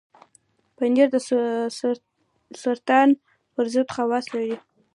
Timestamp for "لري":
4.35-4.55